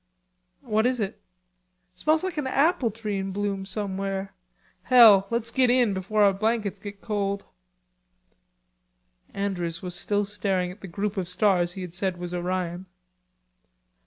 "What 0.63 0.87
is 0.87 0.99
it?" 0.99 1.21
"Smells 1.93 2.23
like 2.23 2.39
an 2.39 2.47
apple 2.47 2.89
tree 2.89 3.19
in 3.19 3.31
bloom 3.31 3.67
somewhere.... 3.67 4.33
Hell, 4.81 5.27
let's 5.29 5.51
git 5.51 5.69
in, 5.69 5.93
before 5.93 6.23
our 6.23 6.33
blankets 6.33 6.79
git 6.79 7.01
cold." 7.01 7.45
Andrews 9.31 9.83
was 9.83 9.93
still 9.93 10.25
staring 10.25 10.71
at 10.71 10.81
the 10.81 10.87
group 10.87 11.17
of 11.17 11.29
stars 11.29 11.73
he 11.73 11.81
had 11.83 11.93
said 11.93 12.17
was 12.17 12.33
Orion. 12.33 12.87